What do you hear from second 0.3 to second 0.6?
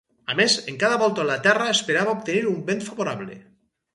A més,